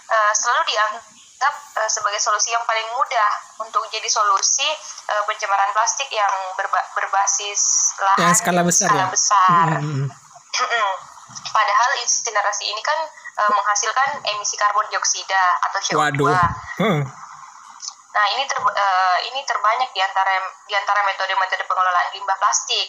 eh, 0.05 0.33
selalu 0.33 0.61
dianggap 0.65 1.53
eh, 1.75 1.89
sebagai 1.89 2.17
solusi 2.17 2.49
yang 2.49 2.63
paling 2.63 2.85
mudah 2.91 3.31
untuk 3.59 3.85
jadi 3.89 4.05
solusi 4.05 4.65
eh, 5.05 5.23
pencemaran 5.23 5.69
plastik 5.71 6.07
yang 6.07 6.31
berba- 6.53 6.87
berbasis 6.93 7.61
lahan 7.97 8.19
Yang 8.23 8.35
skala 8.39 8.61
besar 8.61 8.89
skala 8.89 9.01
ya? 9.01 9.07
besar. 9.09 9.67
Mm-mm. 9.81 10.91
Padahal 11.47 11.91
insinerasi 11.99 12.63
ini 12.65 12.81
kan 12.81 12.99
eh, 13.35 13.51
menghasilkan 13.51 14.09
emisi 14.25 14.55
karbon 14.55 14.85
dioksida 14.87 15.43
atau 15.63 15.79
CO2. 15.81 15.97
Waduh. 15.97 16.31
Heeh. 16.79 16.99
Nah, 18.15 18.25
ini 18.31 18.47
ter, 18.47 18.55
eh, 18.55 19.17
ini 19.27 19.43
terbanyak 19.43 19.91
di 19.91 19.99
antara 19.99 20.31
di 20.63 20.71
antara 20.71 21.03
metode-metode 21.03 21.63
pengelolaan 21.65 22.07
limbah 22.13 22.37
plastik. 22.37 22.87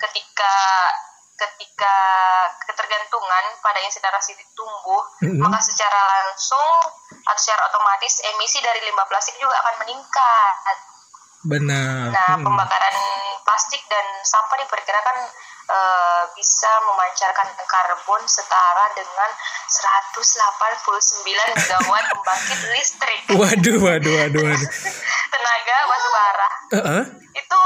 Ketika 0.00 0.54
ketika 1.36 1.96
ketergantungan 2.68 3.44
pada 3.64 3.80
insinerasi 3.82 4.36
tumbuh, 4.54 5.02
Mm-mm. 5.24 5.40
maka 5.42 5.58
secara 5.64 5.96
langsung 5.96 6.70
atau 7.22 7.40
secara 7.40 7.66
otomatis 7.70 8.22
emisi 8.34 8.58
dari 8.62 8.82
limbah 8.86 9.06
plastik 9.08 9.34
juga 9.40 9.56
akan 9.58 9.74
meningkat. 9.86 10.76
Benar. 11.42 12.14
Nah, 12.14 12.28
Mm-mm. 12.38 12.46
pembakaran 12.46 12.96
plastik 13.42 13.82
dan 13.90 14.06
sampah 14.22 14.62
diperkirakan 14.62 15.16
eh, 15.66 16.22
bisa 16.38 16.70
memancarkan 16.86 17.48
karbon 17.66 18.22
setara 18.30 18.86
dengan 18.94 19.30
189 19.66 21.26
megawatt 21.26 22.04
pembangkit 22.14 22.60
listrik 22.76 23.20
Waduh, 23.40 23.76
waduh, 23.82 24.12
waduh, 24.22 24.42
waduh. 24.46 24.70
tenaga 25.34 25.76
batu 25.90 26.08
bara. 26.14 26.50
Heeh. 26.78 27.02
Itu 27.34 27.62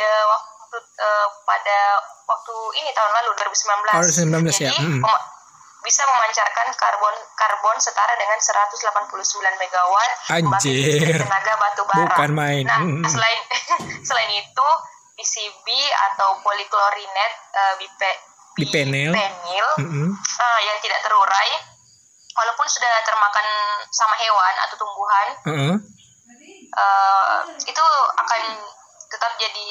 eh, 0.00 0.24
waktu 0.24 0.76
eh, 0.80 1.26
pada 1.44 1.78
waktu 2.28 2.54
ini 2.76 2.90
tahun 2.92 3.10
lalu 3.10 3.30
2019. 3.34 3.88
Oh, 3.90 4.02
2019 4.04 4.60
ya. 4.60 4.68
Jadi 4.68 4.84
Mm. 4.84 5.00
pema- 5.00 5.26
bisa 5.78 6.02
memancarkan 6.04 6.68
karbon 6.74 7.14
karbon 7.32 7.76
setara 7.78 8.12
dengan 8.14 8.36
189 8.36 9.08
megawatt 9.56 10.12
Anjir. 10.28 11.16
tenaga 11.16 11.54
batu 11.56 11.82
bara. 11.82 12.04
Bukan 12.04 12.30
main. 12.30 12.62
Nah, 12.62 12.78
Mm. 12.78 13.02
selain 13.02 13.40
selain 14.08 14.30
itu 14.34 14.68
PCB 15.16 15.66
atau 16.12 16.38
poliklorinat 16.40 17.32
eh, 17.50 17.74
bipe- 17.76 18.20
Bipenil. 18.54 19.10
bipenil, 19.10 19.66
Mm-mm. 19.78 20.08
eh, 20.14 20.60
yang 20.62 20.76
tidak 20.78 21.00
terurai 21.00 21.50
walaupun 22.34 22.66
sudah 22.66 22.90
termakan 23.02 23.46
sama 23.88 24.14
hewan 24.16 24.54
atau 24.62 24.76
tumbuhan 24.76 25.28
Heeh. 25.44 25.74
eh, 26.68 27.38
itu 27.64 27.84
akan 28.14 28.42
tetap 29.08 29.32
jadi 29.34 29.68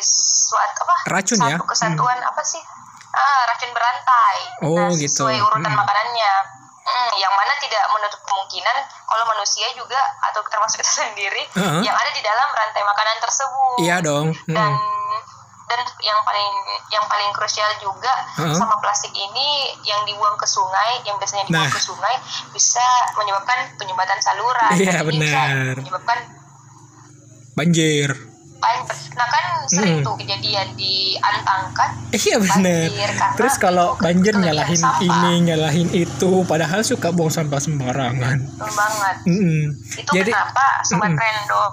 suatu 0.00 0.82
apa 0.82 0.94
Racun 1.08 1.38
satu 1.38 1.48
ya? 1.48 1.56
kesatuan 1.62 2.18
apa 2.20 2.42
sih 2.42 2.62
ah 3.10 3.42
racun 3.46 3.70
berantai 3.70 4.38
Oh, 4.62 4.76
Nah, 4.76 4.90
gitu. 4.92 5.24
sesuai 5.24 5.38
urutan 5.40 5.66
Hmm. 5.66 5.78
makanannya 5.78 6.32
Hmm, 6.80 7.12
yang 7.14 7.30
mana 7.30 7.54
tidak 7.56 7.86
menutup 7.88 8.18
kemungkinan 8.20 8.76
kalau 9.04 9.22
manusia 9.24 9.62
juga 9.72 10.00
atau 10.22 10.42
termasuk 10.42 10.80
kita 10.80 10.90
sendiri 11.06 11.42
Heeh. 11.48 11.80
yang 11.80 11.94
ada 11.94 12.10
di 12.10 12.18
dalam 12.20 12.48
rantai 12.50 12.82
makanan 12.82 13.16
tersebut 13.20 13.78
Iya 13.78 13.96
dong. 14.00 14.34
dan 14.48 14.74
Mm. 14.74 15.16
dan 15.66 15.80
yang 16.00 16.18
paling 16.20 16.50
yang 16.90 17.04
paling 17.06 17.30
krusial 17.30 17.70
juga 17.78 18.10
Heeh. 18.34 18.58
sama 18.58 18.74
plastik 18.76 19.12
ini 19.12 19.48
yang 19.84 20.02
dibuang 20.02 20.34
ke 20.34 20.42
sungai 20.44 20.98
yang 21.04 21.14
biasanya 21.14 21.46
dibuang 21.46 21.62
Nah. 21.62 21.70
ke 21.70 21.78
sungai 21.80 22.14
bisa 22.50 22.82
menyebabkan 23.14 23.70
penyumbatan 23.76 24.18
saluran 24.18 24.74
Iya, 24.74 24.98
Dan 24.98 25.06
benar. 25.06 25.74
menyebabkan 25.78 26.18
Banjir. 27.52 28.29
Banjir 28.60 29.10
nah 29.12 29.26
kan 29.26 29.44
sering 29.66 29.96
Mm. 29.96 30.04
tuh 30.04 30.14
kejadian 30.16 30.68
di 30.74 30.94
Antangkat 31.16 31.90
Iya 32.10 32.36
bener. 32.38 32.86
Banjir, 32.86 33.10
karena 33.12 33.34
Terus 33.34 33.54
kalau 33.56 33.88
banjir 33.96 34.34
nyalahin 34.34 34.76
sampah. 34.76 35.00
ini, 35.00 35.32
nyalahin 35.44 35.88
itu, 35.92 36.30
padahal 36.44 36.82
suka 36.82 37.08
buang 37.08 37.28
sampah 37.28 37.58
sembarangan. 37.58 38.36
betul 38.38 38.70
banget 38.70 39.16
Mm-mm. 39.24 39.62
itu 39.96 40.10
Jadi, 40.10 40.30
kenapa 40.30 40.66
sobat 40.82 41.08
Mm-mm. 41.08 41.18
Rendo 41.18 41.64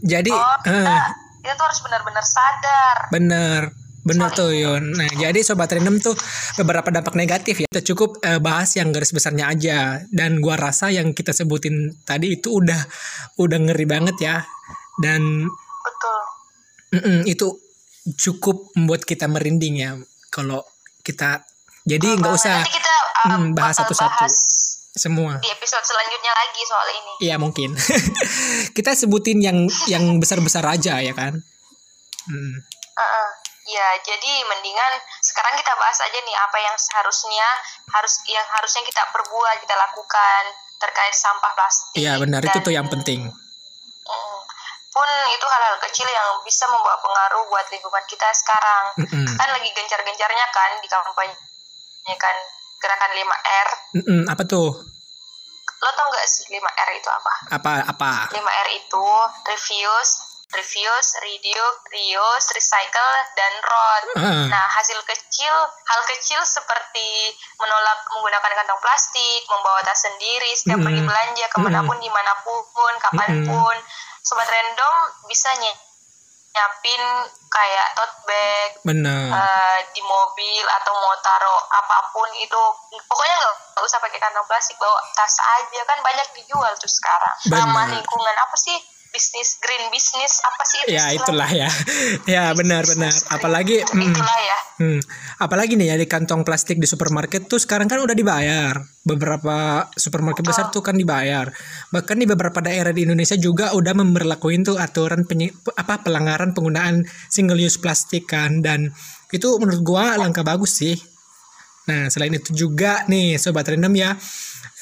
jadi, 0.00 0.30
oh 0.30 0.56
eh, 0.64 0.74
kita, 0.78 0.94
kita 1.40 1.52
tuh 1.54 1.64
harus 1.64 1.80
benar-benar 1.80 2.24
sadar 2.24 2.96
bener, 3.08 3.60
bener 4.00 4.30
tuh 4.30 4.50
Yon. 4.50 4.94
Nah, 4.94 5.10
jadi 5.12 5.38
sobat 5.40 5.68
random 5.68 5.98
tuh 5.98 6.14
beberapa 6.54 6.88
dampak 6.88 7.14
negatif 7.14 7.60
ya. 7.60 7.66
Kita 7.66 7.82
cukup 7.84 8.22
eh, 8.22 8.38
bahas 8.38 8.70
yang 8.72 8.88
garis 8.88 9.10
besarnya 9.10 9.50
aja. 9.50 9.78
Dan 10.08 10.38
gua 10.38 10.54
rasa 10.54 10.88
yang 10.88 11.10
kita 11.10 11.30
sebutin 11.30 11.74
tadi 12.02 12.32
itu 12.32 12.56
udah, 12.56 12.78
udah 13.36 13.58
ngeri 13.60 13.84
banget 13.84 14.16
ya. 14.18 14.36
Dan 14.96 15.50
mm-mm, 16.94 17.28
itu 17.28 17.46
cukup 18.16 18.72
membuat 18.76 19.04
kita 19.04 19.28
merinding 19.28 19.74
ya. 19.80 19.90
Kalau 20.28 20.64
kita, 21.04 21.44
jadi 21.84 22.16
nggak 22.16 22.34
usah 22.36 22.64
nanti 22.64 22.72
kita 22.76 22.94
uh, 23.24 23.28
mm, 23.36 23.46
bahas 23.56 23.76
satu-satu. 23.80 24.26
semua. 24.98 25.38
di 25.38 25.46
episode 25.46 25.86
selanjutnya 25.86 26.32
lagi 26.34 26.62
soal 26.66 26.88
ini 26.90 27.12
Iya 27.30 27.36
mungkin. 27.38 27.70
kita 28.76 28.98
sebutin 28.98 29.38
yang 29.38 29.70
yang 29.86 30.18
besar-besar 30.18 30.66
aja 30.66 30.98
ya 30.98 31.14
kan. 31.14 31.38
Hmm. 32.26 32.54
Heeh. 32.98 33.28
Ya, 33.68 33.84
jadi 34.00 34.32
mendingan 34.48 34.92
sekarang 35.20 35.54
kita 35.60 35.76
bahas 35.76 36.00
aja 36.00 36.18
nih 36.24 36.36
apa 36.40 36.56
yang 36.56 36.72
seharusnya 36.80 37.46
harus 37.92 38.14
yang 38.26 38.46
harusnya 38.48 38.80
kita 38.80 39.02
perbuat, 39.12 39.60
kita 39.60 39.76
lakukan 39.76 40.42
terkait 40.80 41.14
sampah 41.14 41.52
plastik. 41.52 42.00
Iya 42.00 42.16
benar 42.16 42.40
itu 42.40 42.58
Dan, 42.58 42.64
tuh 42.64 42.74
yang 42.74 42.88
penting. 42.88 43.28
mm, 43.28 44.38
pun 44.98 45.10
itu 45.30 45.46
hal-hal 45.46 45.78
kecil 45.86 46.08
yang 46.10 46.42
bisa 46.42 46.66
membawa 46.66 46.98
pengaruh 46.98 47.46
buat 47.46 47.66
lingkungan 47.70 48.04
kita 48.10 48.26
sekarang. 48.34 48.84
Mm-mm. 48.98 49.26
Kan 49.38 49.48
lagi 49.54 49.70
gencar-gencarnya 49.70 50.46
kan 50.50 50.70
di 50.82 50.88
kampanye 50.90 52.14
kan 52.18 52.36
gerakan 52.82 53.12
5R. 53.14 53.68
Mm-mm, 54.02 54.20
apa 54.26 54.42
tuh? 54.42 54.74
Lo 55.78 55.90
tau 55.94 56.10
nggak 56.10 56.26
sih 56.26 56.50
5R 56.50 56.88
itu 56.98 57.06
apa? 57.06 57.32
Apa 57.54 57.70
apa? 57.86 58.10
5R 58.34 58.68
itu 58.74 59.06
refuse, 59.46 60.12
refuse, 60.50 61.10
reduce, 61.22 61.78
reuse, 61.92 62.48
recycle, 62.56 63.14
dan 63.38 63.52
rot. 63.62 64.02
Heeh. 64.18 64.44
Nah, 64.50 64.66
hasil 64.80 64.98
kecil, 65.04 65.54
hal 65.62 66.00
kecil 66.08 66.40
seperti 66.42 67.36
menolak 67.60 68.02
menggunakan 68.10 68.52
kantong 68.58 68.80
plastik, 68.82 69.46
membawa 69.46 69.78
tas 69.86 70.02
sendiri 70.02 70.50
setiap 70.56 70.82
pergi 70.82 70.98
Mm-mm. 70.98 71.10
belanja 71.12 71.46
ke 71.46 71.58
mana 71.62 71.80
pun, 71.84 71.96
di 72.00 72.10
mana 72.10 72.32
pun, 72.42 72.92
kapan 72.98 73.30
pun. 73.46 73.76
Sobat 74.28 74.44
random 74.44 74.94
bisa 75.24 75.48
ny- 75.56 75.80
nyiapin 76.52 77.02
kayak 77.48 77.86
tote 77.96 78.16
bag, 78.28 78.70
Benar. 78.84 79.24
eh, 79.30 79.78
di 79.94 80.02
mobil 80.04 80.64
atau 80.80 80.92
mau 80.96 81.16
taruh 81.24 81.60
apa 81.70 82.12
pun 82.12 82.28
itu 82.36 82.60
pokoknya 83.08 83.36
nggak 83.72 83.84
usah 83.84 84.02
pakai 84.02 84.20
kantong 84.20 84.44
plastik 84.44 84.76
bawa 84.76 84.98
tas 85.14 85.38
aja 85.38 85.80
kan 85.86 85.96
banyak 86.02 86.26
dijual 86.34 86.72
tuh 86.76 86.90
sekarang 86.90 87.36
ramah 87.48 87.86
Benar. 87.86 87.94
lingkungan 87.94 88.36
apa 88.36 88.56
sih 88.58 88.76
bisnis 89.10 89.58
green 89.58 89.84
bisnis 89.90 90.34
apa 90.44 90.62
sih 90.64 90.78
itu 90.84 90.88
ya 90.94 91.10
istilahnya? 91.10 91.18
itulah 91.24 91.50
ya. 91.50 91.70
ya 92.38 92.44
benar-benar. 92.54 93.12
Apalagi 93.32 93.82
mm, 93.82 94.02
itulah 94.12 94.38
ya 94.44 94.58
Hmm, 94.78 95.02
apalagi 95.42 95.74
nih 95.74 95.90
ya 95.90 95.96
di 95.98 96.06
kantong 96.06 96.46
plastik 96.46 96.78
di 96.78 96.86
supermarket 96.86 97.50
tuh 97.50 97.58
sekarang 97.58 97.90
kan 97.90 97.98
udah 97.98 98.14
dibayar. 98.14 98.78
Beberapa 99.02 99.90
supermarket 99.90 100.46
besar 100.46 100.70
tuh 100.70 100.86
kan 100.86 100.94
dibayar. 100.94 101.50
Bahkan 101.90 102.14
di 102.14 102.30
beberapa 102.30 102.62
daerah 102.62 102.94
di 102.94 103.02
Indonesia 103.02 103.34
juga 103.34 103.74
udah 103.74 103.90
memberlakuin 103.98 104.62
tuh 104.62 104.78
aturan 104.78 105.26
penye- 105.26 105.50
apa 105.74 105.98
pelanggaran 106.06 106.54
penggunaan 106.54 107.02
single 107.26 107.58
use 107.58 107.82
plastik 107.82 108.30
kan 108.30 108.62
dan 108.62 108.94
itu 109.34 109.50
menurut 109.58 109.82
gua 109.82 110.14
langkah 110.14 110.46
bagus 110.46 110.78
sih. 110.78 110.94
Nah, 111.90 112.06
selain 112.06 112.38
itu 112.38 112.54
juga 112.54 113.02
nih 113.10 113.34
sobat 113.34 113.66
random 113.66 113.98
ya, 113.98 114.14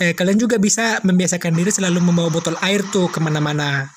eh, 0.05 0.13
kalian 0.13 0.37
juga 0.37 0.61
bisa 0.61 1.01
membiasakan 1.09 1.57
diri 1.57 1.73
selalu 1.73 2.05
membawa 2.05 2.29
botol 2.29 2.59
air 2.61 2.85
tuh 2.93 3.09
ke 3.09 3.17
mana-mana. 3.17 3.89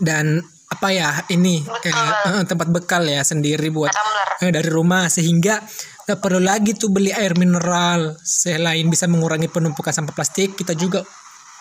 Dan 0.00 0.40
apa 0.70 0.88
ya 0.94 1.26
ini 1.34 1.60
eh, 1.66 2.44
tempat 2.46 2.70
bekal 2.70 3.02
ya 3.04 3.20
sendiri 3.20 3.68
buat 3.68 3.92
eh, 4.40 4.50
dari 4.50 4.70
rumah. 4.72 5.06
Sehingga 5.12 5.60
nggak 6.08 6.18
perlu 6.18 6.40
lagi 6.40 6.74
tuh 6.74 6.90
beli 6.90 7.12
air 7.12 7.36
mineral 7.36 8.16
selain 8.24 8.88
bisa 8.88 9.06
mengurangi 9.06 9.52
penumpukan 9.52 9.92
sampah 9.92 10.16
plastik. 10.16 10.56
Kita 10.56 10.72
juga 10.74 11.04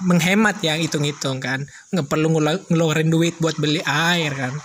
menghemat 0.07 0.63
ya 0.63 0.79
hitung-hitung 0.79 1.43
kan. 1.43 1.67
Nggak 1.91 2.07
perlu 2.07 2.39
ngeluarin 2.71 3.11
duit 3.11 3.35
buat 3.37 3.59
beli 3.59 3.83
air 3.83 4.31
kan. 4.33 4.55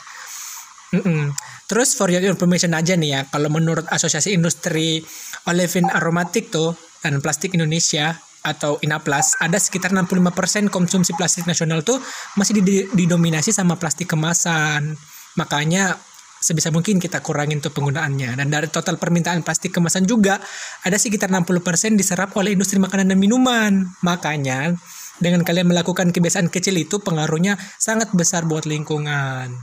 Mm-mm. 0.94 1.34
terus 1.66 1.98
for 1.98 2.06
your 2.06 2.22
information 2.22 2.70
aja 2.70 2.94
nih 2.94 3.10
ya 3.18 3.20
kalau 3.26 3.50
menurut 3.50 3.82
asosiasi 3.90 4.30
industri 4.30 5.02
olefin 5.50 5.90
aromatik 5.90 6.54
tuh 6.54 6.78
dan 7.02 7.18
plastik 7.18 7.58
Indonesia 7.58 8.14
atau 8.44 8.76
Inaplas 8.84 9.40
ada 9.40 9.56
sekitar 9.56 9.96
65% 9.96 10.68
konsumsi 10.68 11.16
plastik 11.16 11.48
nasional 11.48 11.80
tuh 11.80 11.96
masih 12.36 12.60
di- 12.60 12.86
didominasi 12.92 13.50
sama 13.50 13.80
plastik 13.80 14.12
kemasan. 14.12 14.92
Makanya 15.40 15.96
sebisa 16.44 16.68
mungkin 16.68 17.00
kita 17.00 17.24
kurangin 17.24 17.64
tuh 17.64 17.72
penggunaannya. 17.72 18.36
Dan 18.36 18.52
dari 18.52 18.68
total 18.68 19.00
permintaan 19.00 19.40
plastik 19.40 19.72
kemasan 19.72 20.04
juga 20.04 20.36
ada 20.84 21.00
sekitar 21.00 21.32
60% 21.32 21.96
diserap 21.96 22.36
oleh 22.36 22.52
industri 22.52 22.76
makanan 22.76 23.16
dan 23.16 23.18
minuman. 23.18 23.88
Makanya 24.04 24.76
dengan 25.16 25.40
kalian 25.40 25.72
melakukan 25.72 26.12
kebiasaan 26.12 26.52
kecil 26.52 26.76
itu 26.76 27.00
pengaruhnya 27.00 27.56
sangat 27.80 28.12
besar 28.12 28.44
buat 28.44 28.68
lingkungan. 28.68 29.56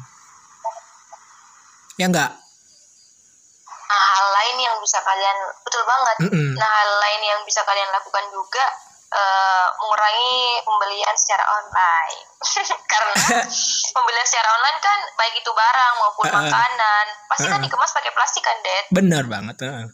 Ya 2.02 2.10
enggak 2.10 2.41
hal 4.02 4.26
lain 4.34 4.58
yang 4.62 4.76
bisa 4.82 4.98
kalian 5.06 5.38
betul 5.62 5.84
banget 5.86 6.18
Mm-mm. 6.28 6.52
nah 6.58 6.70
hal 6.70 6.92
lain 6.98 7.22
yang 7.22 7.40
bisa 7.46 7.62
kalian 7.64 7.90
lakukan 7.94 8.26
juga 8.34 8.66
eh, 9.12 9.68
mengurangi 9.78 10.36
pembelian 10.66 11.16
secara 11.18 11.44
online 11.46 12.20
karena 12.92 13.14
pembelian 13.96 14.28
secara 14.28 14.50
online 14.58 14.80
kan 14.82 15.00
baik 15.18 15.36
itu 15.38 15.52
barang 15.52 15.94
maupun 16.02 16.26
Uh-uh. 16.28 16.38
makanan 16.42 17.06
pasti 17.30 17.46
kan 17.48 17.60
Uh-uh. 17.60 17.66
dikemas 17.70 17.92
pakai 17.94 18.12
plastik 18.16 18.44
kan 18.44 18.58
Dad 18.66 18.86
benar 18.90 19.24
banget 19.30 19.56
eh. 19.68 19.88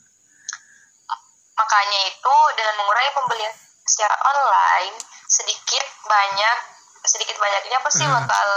makanya 1.57 1.99
itu 2.05 2.37
dengan 2.53 2.75
mengurangi 2.77 3.11
pembelian 3.17 3.53
secara 3.87 4.13
online 4.13 4.95
sedikit 5.27 5.85
banyak 6.05 6.76
sedikit 7.07 7.35
banyaknya 7.35 7.79
pasti 7.79 8.03
Hmm. 8.03 8.13
bakal 8.13 8.49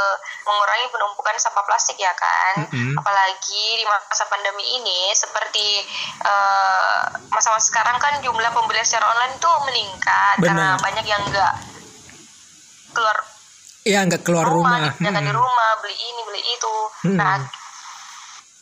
mengurangi 0.43 0.87
penumpukan 0.89 1.35
sampah 1.37 1.63
plastik 1.63 1.95
ya 1.97 2.11
kan 2.13 2.67
Mm-mm. 2.67 2.93
apalagi 2.95 3.65
di 3.79 3.85
masa 3.85 4.27
pandemi 4.27 4.67
ini 4.75 5.11
seperti 5.13 5.87
eh, 6.21 7.01
masa-masa 7.29 7.63
sekarang 7.65 7.97
kan 7.97 8.19
jumlah 8.19 8.51
pembelian 8.51 8.83
secara 8.83 9.07
online 9.09 9.39
tuh 9.39 9.55
meningkat 9.65 10.37
karena 10.39 10.75
Benar. 10.75 10.83
banyak 10.83 11.05
yang 11.05 11.23
enggak 11.25 11.55
keluar 12.91 13.17
Iya 13.81 14.05
nggak 14.05 14.23
keluar 14.23 14.45
rumah. 14.45 14.77
rumah, 14.77 15.01
jangan 15.01 15.23
di 15.23 15.31
Mm-mm. 15.31 15.41
rumah 15.41 15.71
beli 15.81 15.97
ini 15.97 16.21
beli 16.23 16.43
itu 16.45 16.75
Hmm. 17.01 17.17
nah 17.17 17.39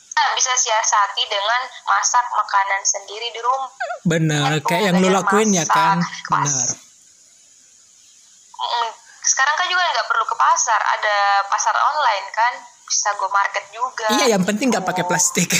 kita 0.09 0.35
bisa 0.37 0.53
siasati 0.53 1.23
dengan 1.25 1.61
masak 1.85 2.27
makanan 2.29 2.83
sendiri 2.83 3.27
di 3.29 3.39
rumah 3.39 3.71
Benar, 4.03 4.51
kayak 4.61 4.83
yang 4.85 4.97
lu 4.99 5.09
lakuin 5.09 5.51
ya 5.51 5.63
kan. 5.65 5.99
Benar. 6.29 6.69
Sekarang 9.29 9.55
kan 9.61 9.67
juga 9.69 9.85
nggak 9.85 10.09
perlu 10.09 10.25
ke 10.25 10.37
pasar 10.41 10.81
ada 10.81 11.17
pasar 11.53 11.77
online 11.77 12.27
kan 12.33 12.53
bisa 12.89 13.13
go 13.21 13.29
market 13.29 13.69
juga 13.69 14.09
Iya, 14.17 14.33
yang 14.33 14.49
penting 14.49 14.73
nggak 14.73 14.89
pakai 14.89 15.05
plastik. 15.05 15.53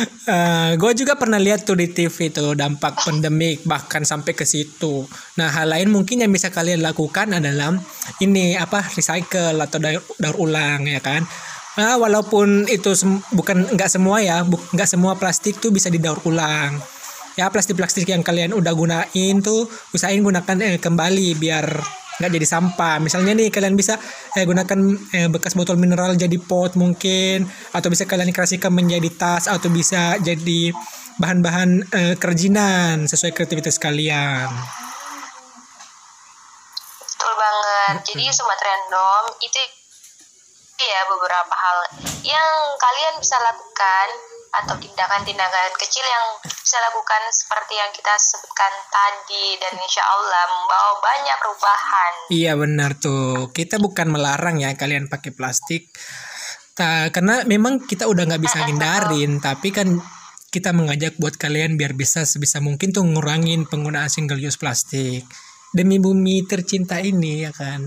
gue 0.80 0.92
juga 0.94 1.18
pernah 1.18 1.42
lihat 1.42 1.66
tuh 1.66 1.74
di 1.74 1.90
TV 1.90 2.30
tuh 2.30 2.54
dampak 2.54 3.02
pandemik 3.02 3.66
bahkan 3.66 4.06
sampai 4.06 4.38
ke 4.38 4.46
situ. 4.46 5.02
Nah, 5.42 5.50
hal 5.50 5.74
lain 5.74 5.90
mungkin 5.90 6.22
yang 6.22 6.30
bisa 6.30 6.54
kalian 6.54 6.78
lakukan 6.78 7.34
adalah 7.34 7.74
ini 8.22 8.54
apa 8.54 8.78
recycle 8.94 9.58
atau 9.58 9.82
daur, 9.82 10.02
daur 10.22 10.36
ulang 10.38 10.86
ya 10.86 11.02
kan. 11.02 11.26
Nah, 11.74 11.98
walaupun 11.98 12.70
itu 12.70 12.94
sem- 12.94 13.24
bukan 13.34 13.74
nggak 13.74 13.90
semua 13.90 14.22
ya, 14.22 14.46
nggak 14.46 14.86
semua 14.86 15.18
plastik 15.18 15.58
tuh 15.58 15.74
bisa 15.74 15.90
didaur 15.90 16.22
ulang. 16.22 16.78
Ya 17.34 17.48
plastik-plastik 17.48 18.06
yang 18.06 18.22
kalian 18.22 18.52
udah 18.54 18.76
gunain 18.76 19.36
tuh 19.40 19.66
usahain 19.90 20.20
gunakan 20.20 20.56
eh, 20.62 20.76
kembali 20.76 21.32
biar 21.40 21.64
nggak 22.20 22.32
jadi 22.32 22.46
sampah. 22.46 23.00
Misalnya 23.00 23.32
nih 23.32 23.48
kalian 23.48 23.76
bisa 23.78 23.96
eh, 24.36 24.44
gunakan 24.44 24.78
eh, 25.14 25.28
bekas 25.32 25.56
botol 25.56 25.78
mineral 25.80 26.16
jadi 26.16 26.36
pot 26.40 26.76
mungkin 26.76 27.48
atau 27.72 27.88
bisa 27.88 28.04
kalian 28.04 28.34
kreasikan 28.34 28.72
menjadi 28.74 29.08
tas 29.14 29.48
atau 29.48 29.68
bisa 29.72 30.18
jadi 30.20 30.72
bahan-bahan 31.20 31.70
eh, 31.92 32.14
kerajinan 32.16 33.04
sesuai 33.08 33.32
kreativitas 33.36 33.76
kalian. 33.76 34.48
betul 37.02 37.32
banget 37.38 37.94
jadi 38.02 38.24
sobat 38.34 38.58
random 38.58 39.24
itu 39.38 39.60
ya 40.82 41.00
beberapa 41.06 41.54
hal 41.54 41.78
yang 42.26 42.50
kalian 42.80 43.14
bisa 43.22 43.38
lakukan 43.38 44.06
atau 44.52 44.76
tindakan-tindakan 44.76 45.72
kecil 45.80 46.04
yang 46.04 46.26
bisa 46.44 46.76
lakukan 46.84 47.22
seperti 47.32 47.72
yang 47.72 47.88
kita 47.88 48.12
sebutkan 48.20 48.72
tadi 48.92 49.56
dan 49.56 49.72
insya 49.80 50.04
Allah 50.04 50.44
membawa 50.52 50.92
banyak 51.00 51.36
perubahan 51.40 52.12
Iya 52.28 52.52
benar 52.56 52.96
tuh. 53.00 53.52
Kita 53.52 53.80
bukan 53.80 54.12
melarang 54.12 54.60
ya 54.60 54.76
kalian 54.76 55.08
pakai 55.08 55.32
plastik. 55.32 55.92
Ta- 56.72 57.12
karena 57.12 57.44
memang 57.44 57.84
kita 57.84 58.08
udah 58.08 58.24
nggak 58.24 58.42
bisa 58.44 58.64
hindarin, 58.64 59.36
tapi 59.40 59.68
kan 59.68 60.00
kita 60.52 60.72
mengajak 60.76 61.16
buat 61.16 61.36
kalian 61.40 61.80
biar 61.80 61.96
bisa 61.96 62.28
sebisa 62.28 62.60
mungkin 62.60 62.92
tuh 62.92 63.04
ngurangin 63.08 63.64
penggunaan 63.68 64.12
single 64.12 64.40
use 64.40 64.60
plastik 64.60 65.24
demi 65.72 65.96
bumi 65.96 66.44
tercinta 66.44 67.00
ini 67.00 67.48
ya 67.48 67.52
kan. 67.52 67.80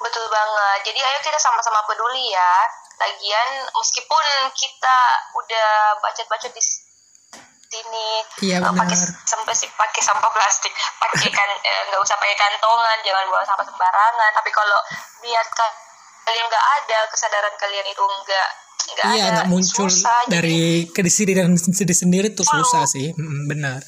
Betul 0.00 0.26
banget. 0.28 0.78
Jadi 0.88 1.00
ayo 1.00 1.18
kita 1.20 1.40
sama-sama 1.40 1.80
peduli 1.84 2.32
ya. 2.32 2.83
Lagian 2.94 3.48
meskipun 3.74 4.26
kita 4.54 4.98
udah 5.34 5.68
bacot-bacot 5.98 6.52
di 6.54 6.62
sini 6.62 8.08
Iya, 8.38 8.62
eh, 8.62 8.70
pakai 8.70 8.96
sampai 9.26 9.54
sih 9.56 9.66
pakai 9.74 10.02
sampah 10.02 10.30
plastik, 10.30 10.70
pakai 11.02 11.28
kan 11.34 11.48
eh, 11.68 11.80
nggak 11.90 12.00
usah 12.00 12.14
pakai 12.18 12.36
kantongan, 12.38 12.98
jangan 13.02 13.24
buang 13.26 13.46
sampah 13.46 13.66
sembarangan. 13.66 14.30
Tapi 14.30 14.50
kalau 14.54 14.78
niat 15.26 15.48
ka- 15.50 15.76
kalian 16.24 16.46
nggak 16.46 16.66
ada, 16.82 16.98
kesadaran 17.10 17.54
kalian 17.58 17.86
itu 17.90 18.02
nggak 18.02 18.48
nggak 18.84 19.06
Iya 19.10 19.22
ada, 19.26 19.32
nggak 19.42 19.48
muncul 19.50 19.88
susah. 19.90 20.18
Jadi, 20.28 20.30
dari 20.30 20.62
kediri 20.86 21.32
dan 21.34 21.56
sendiri 21.58 21.94
sendiri 21.96 22.28
tuh 22.30 22.46
susah 22.46 22.86
sih, 22.86 23.10
benar. 23.50 23.82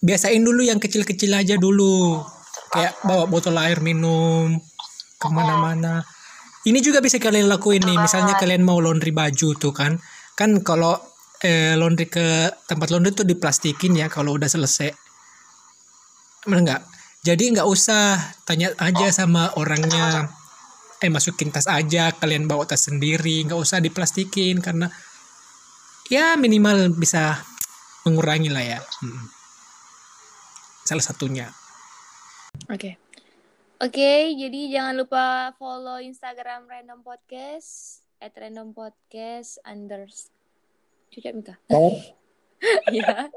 Biasain 0.00 0.40
dulu 0.40 0.64
yang 0.64 0.80
kecil-kecil 0.80 1.28
aja 1.36 1.60
dulu, 1.60 2.24
kayak 2.72 2.96
bawa 3.04 3.28
botol 3.28 3.58
air 3.60 3.84
minum 3.84 4.56
ke 5.20 5.26
mana-mana. 5.28 6.00
Ini 6.60 6.78
juga 6.84 7.00
bisa 7.00 7.16
kalian 7.16 7.48
lakuin 7.48 7.80
nih, 7.80 7.96
misalnya 7.96 8.36
kalian 8.36 8.60
mau 8.60 8.76
laundry 8.84 9.16
baju 9.16 9.48
tuh 9.56 9.72
kan, 9.72 9.96
kan 10.36 10.60
kalau 10.60 10.92
eh, 11.40 11.72
laundry 11.72 12.04
ke 12.12 12.52
tempat 12.68 12.92
laundry 12.92 13.16
tuh 13.16 13.24
diplastikin 13.24 13.96
ya 13.96 14.12
kalau 14.12 14.36
udah 14.36 14.44
selesai, 14.44 14.92
bener 16.44 16.60
nggak? 16.60 16.82
Jadi 17.24 17.56
nggak 17.56 17.68
usah 17.68 18.16
tanya 18.44 18.76
aja 18.76 19.08
sama 19.08 19.56
orangnya, 19.56 20.28
eh 21.00 21.08
masukin 21.08 21.48
tas 21.48 21.64
aja, 21.64 22.12
kalian 22.12 22.44
bawa 22.44 22.68
tas 22.68 22.84
sendiri, 22.84 23.40
nggak 23.48 23.56
usah 23.56 23.80
diplastikin 23.80 24.60
karena 24.60 24.92
ya 26.12 26.36
minimal 26.36 26.92
bisa 26.92 27.40
mengurangi 28.04 28.52
lah 28.52 28.64
ya. 28.64 28.80
Mm. 29.00 29.24
Salah 30.84 31.04
satunya. 31.04 31.48
Oke. 32.68 33.09
Oke, 33.80 34.36
jadi 34.36 34.76
jangan 34.76 34.92
lupa 34.92 35.56
follow 35.56 35.96
Instagram 36.04 36.68
Random 36.68 37.00
Podcast 37.00 38.04
at 38.20 38.36
Random 38.36 38.76
Podcast 38.76 39.56
unders. 39.64 40.28
Cucak 41.08 41.32
Mika. 41.32 41.56
Iya. 42.92 43.32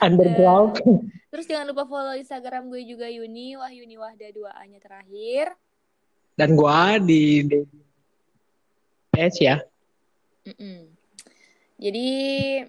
Underground. 0.00 0.80
Terus 1.28 1.44
jangan 1.44 1.68
lupa 1.68 1.84
follow 1.84 2.16
Instagram 2.16 2.72
gue 2.72 2.80
juga 2.88 3.12
Yuni, 3.12 3.60
Wah 3.60 3.68
Yuni 3.68 4.00
Wahda 4.00 4.32
2A-nya 4.32 4.80
terakhir. 4.80 5.52
Dan 6.32 6.56
gua 6.56 6.96
di, 6.96 7.44
di 7.44 7.60
PS 9.12 9.36
ya. 9.36 9.60
Mm-mm. 10.48 10.88
Jadi 11.76 12.08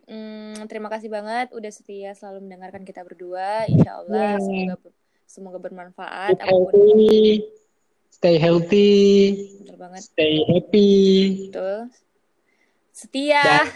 mm, 0.03 0.67
terima 0.67 0.91
kasih 0.91 1.07
banget 1.07 1.47
udah 1.55 1.71
setia 1.71 2.11
selalu 2.11 2.43
mendengarkan 2.43 2.83
kita 2.83 3.07
berdua. 3.07 3.63
Insya 3.71 4.03
Allah 4.03 4.35
Yeah. 4.35 4.75
semoga 4.75 5.06
semoga 5.27 5.59
bermanfaat. 5.59 6.33
Stay 6.33 6.41
Apa 6.41 6.49
pun 6.49 6.71
healthy. 6.73 7.19
Stay 8.09 8.35
healthy. 8.35 8.93
betul 9.61 9.77
banget, 9.77 10.01
Stay 10.01 10.33
happy. 10.47 10.93
betul. 11.45 11.77
Setia, 12.89 13.43
Dan- 13.43 13.69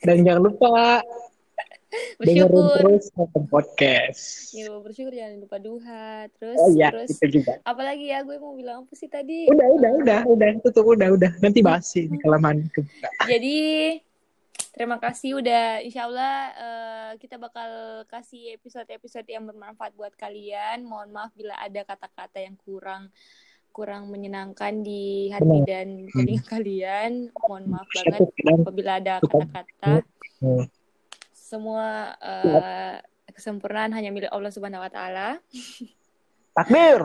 Dan 0.00 0.16
jangan 0.24 0.42
lupa 0.44 1.00
bersyukur. 2.20 2.76
terus 2.76 3.04
podcast. 3.46 4.22
Ya, 4.52 4.68
bersyukur 4.74 5.10
jangan 5.10 5.40
lupa 5.40 5.56
duha. 5.56 6.06
Terus 6.34 6.56
Oh 6.56 6.68
iya, 6.70 6.88
terus 6.90 7.16
itu 7.16 7.40
juga. 7.40 7.56
apalagi 7.62 8.08
ya 8.08 8.20
gue 8.20 8.36
mau 8.36 8.52
bilang 8.52 8.84
apa 8.84 8.92
sih 8.92 9.08
tadi? 9.08 9.44
Udah, 9.46 9.68
udah, 9.70 9.90
udah, 9.98 10.20
udah, 10.26 10.48
tutup, 10.62 10.84
udah, 10.86 11.08
udah. 11.10 11.32
Nanti 11.40 11.60
bahas 11.60 11.88
ini 11.94 12.16
kelamaan 12.16 12.68
kebuka. 12.68 13.08
Jadi 13.24 13.56
terima 14.80 14.96
kasih 14.96 15.36
udah 15.36 15.84
Insya 15.84 16.08
Allah 16.08 16.36
eh, 16.56 17.12
kita 17.20 17.36
bakal 17.36 18.00
kasih 18.08 18.56
episode-episode 18.56 19.28
yang 19.28 19.44
bermanfaat 19.44 19.92
buat 19.92 20.16
kalian. 20.16 20.88
Mohon 20.88 21.20
maaf 21.20 21.36
bila 21.36 21.52
ada 21.60 21.84
kata-kata 21.84 22.40
yang 22.40 22.56
kurang 22.64 23.12
kurang 23.76 24.08
menyenangkan 24.08 24.80
di 24.80 25.28
hati 25.36 25.44
Benar. 25.44 25.68
dan 25.68 26.08
telinga 26.08 26.44
kalian. 26.48 27.28
Mohon 27.36 27.76
maaf 27.76 27.88
banget 27.92 28.20
apabila 28.56 28.96
ada 28.96 29.20
kata-kata. 29.20 30.00
Hmm. 30.40 30.64
Semua 31.36 32.16
eh, 32.16 33.04
kesempurnaan 33.36 33.92
hanya 33.92 34.08
milik 34.08 34.32
Allah 34.32 34.48
Subhanahu 34.48 34.80
wa 34.80 34.88
taala. 34.88 35.44
takbir. 36.56 37.04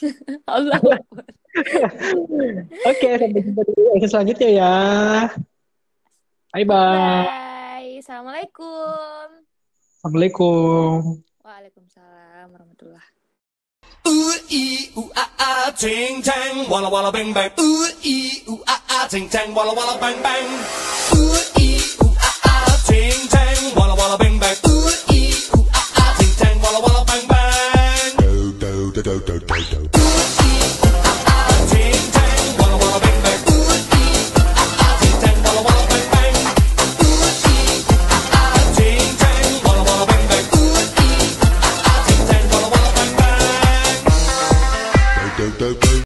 Allah. 0.60 0.76
Oke, 2.92 3.08
sampai 3.16 3.40
jumpa 3.40 3.64
di 3.64 3.72
episode 3.96 4.12
selanjutnya 4.12 4.48
ya. 4.52 4.76
Bye 6.54 6.62
bye. 6.62 7.26
Bye. 7.26 7.98
Assalamualaikum. 7.98 9.26
Assalamualaikum. 9.98 11.18
Waalaikumsalam 11.42 12.46
warahmatullahi 12.54 13.10
Ooh 14.06 14.38
ee 14.54 14.86
ooh 14.94 15.10
ah 15.18 15.30
ah 15.34 15.66
ting 15.74 16.22
tang 16.22 16.70
walla 16.70 16.86
walla 16.86 17.10
bang 17.10 17.34
bang. 17.34 17.50
Ooh 17.58 17.90
ee 18.06 18.46
ooh 18.46 18.62
ah 18.70 18.78
ah 18.86 19.04
ting 19.10 19.26
tang 19.26 19.50
walla 19.50 19.74
walla 19.74 19.98
bang 19.98 20.14
bang. 20.22 20.46
Ooh 21.18 21.42
ee 21.58 21.82
ooh 22.06 22.14
ah 22.22 22.38
ah 22.46 22.70
ting 22.86 23.18
tang 23.34 23.74
walla 23.74 23.98
walla 23.98 24.14
bang 24.14 24.38
bang. 24.38 24.54
Ooh 24.70 24.94
ee 25.10 25.34
ooh 25.58 25.66
ah 25.74 25.88
ah 26.06 26.10
ting 26.22 26.34
tang 26.38 26.54
walla 26.62 26.78
walla 26.78 27.02
bang 27.02 27.24
bang. 27.26 28.10
do 28.22 28.30
do 28.62 28.72
do 28.94 29.02
do 29.02 29.34
do 29.42 29.43